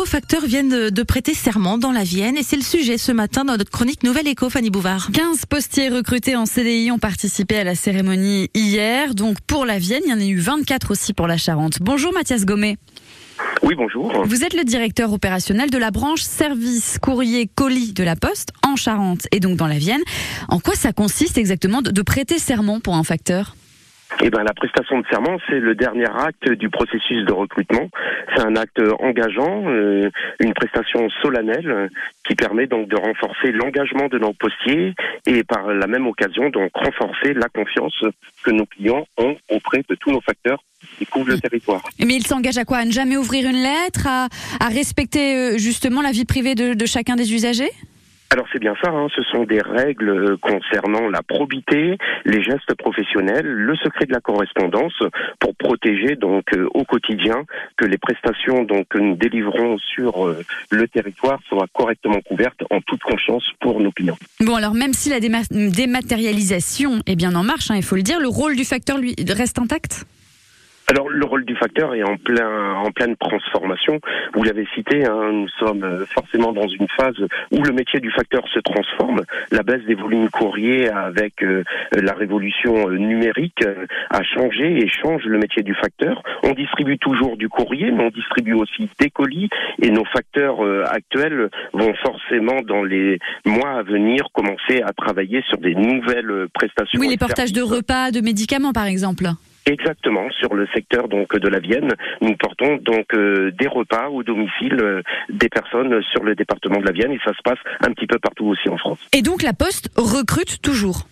[0.00, 3.44] nouveaux facteurs viennent de prêter serment dans la Vienne et c'est le sujet ce matin
[3.44, 5.10] dans notre chronique Nouvelle Éco, Fanny Bouvard.
[5.12, 9.14] 15 postiers recrutés en CDI ont participé à la cérémonie hier.
[9.14, 11.80] Donc pour la Vienne, il y en a eu 24 aussi pour la Charente.
[11.82, 12.78] Bonjour Mathias Gommet.
[13.62, 14.10] Oui, bonjour.
[14.24, 18.76] Vous êtes le directeur opérationnel de la branche service courrier colis de la Poste en
[18.76, 20.02] Charente et donc dans la Vienne.
[20.48, 23.54] En quoi ça consiste exactement de prêter serment pour un facteur?
[24.22, 27.88] Eh ben, la prestation de serment, c'est le dernier acte du processus de recrutement.
[28.34, 30.10] C'est un acte engageant, euh,
[30.40, 31.88] une prestation solennelle euh,
[32.26, 34.94] qui permet donc de renforcer l'engagement de nos postiers
[35.26, 38.04] et par la même occasion donc renforcer la confiance
[38.44, 40.62] que nos clients ont auprès de tous nos facteurs
[40.98, 41.82] qui couvrent le territoire.
[41.98, 42.78] Mais il s'engage à quoi?
[42.78, 44.28] À ne jamais ouvrir une lettre, à,
[44.68, 47.70] respecter euh, justement la vie privée de chacun des usagers?
[48.32, 49.08] Alors c'est bien ça, hein.
[49.14, 54.94] ce sont des règles concernant la probité, les gestes professionnels, le secret de la correspondance
[55.40, 57.44] pour protéger donc euh, au quotidien
[57.76, 62.80] que les prestations donc que nous délivrons sur euh, le territoire soient correctement couvertes en
[62.80, 64.18] toute confiance pour nos clients.
[64.40, 68.20] Bon alors même si la dématérialisation est bien en marche, hein, il faut le dire,
[68.20, 70.06] le rôle du facteur lui reste intact?
[70.90, 74.00] Alors le rôle du facteur est en plein en pleine transformation.
[74.34, 77.14] Vous l'avez cité, hein, nous sommes euh, forcément dans une phase
[77.52, 79.22] où le métier du facteur se transforme.
[79.52, 83.64] La baisse des volumes courriers avec euh, la révolution euh, numérique
[84.10, 86.22] a changé et change le métier du facteur.
[86.42, 89.48] On distribue toujours du courrier, mais on distribue aussi des colis
[89.80, 95.58] et nos facteurs actuels vont forcément dans les mois à venir commencer à travailler sur
[95.58, 96.98] des nouvelles prestations.
[96.98, 99.26] Oui, les portages de repas, de médicaments par exemple.
[99.66, 104.22] Exactement, sur le secteur donc de la Vienne, nous portons donc euh, des repas au
[104.22, 107.92] domicile euh, des personnes sur le département de la Vienne et ça se passe un
[107.92, 108.98] petit peu partout aussi en France.
[109.12, 111.06] Et donc la Poste recrute toujours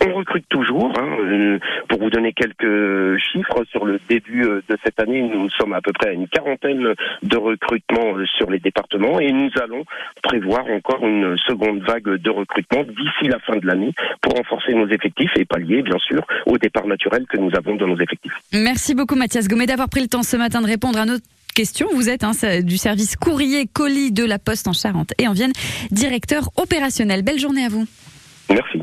[0.00, 0.92] on recrute toujours.
[0.98, 5.48] Hein, euh, pour vous donner quelques chiffres, sur le début euh, de cette année, nous
[5.50, 9.50] sommes à peu près à une quarantaine de recrutements euh, sur les départements et nous
[9.60, 9.84] allons
[10.22, 14.88] prévoir encore une seconde vague de recrutement d'ici la fin de l'année pour renforcer nos
[14.88, 18.32] effectifs et pallier, bien sûr, au départ naturel que nous avons dans nos effectifs.
[18.52, 21.18] Merci beaucoup Mathias Gomet d'avoir pris le temps ce matin de répondre à nos
[21.54, 21.88] questions.
[21.94, 25.52] Vous êtes hein, du service courrier colis de la Poste en Charente et en Vienne,
[25.90, 27.22] directeur opérationnel.
[27.22, 27.86] Belle journée à vous.
[28.50, 28.82] Merci.